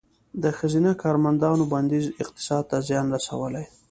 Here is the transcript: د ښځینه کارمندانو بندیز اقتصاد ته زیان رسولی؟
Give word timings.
د 0.43 0.45
ښځینه 0.57 0.91
کارمندانو 1.03 1.63
بندیز 1.73 2.05
اقتصاد 2.21 2.63
ته 2.69 2.77
زیان 2.87 3.05
رسولی؟ 3.15 3.65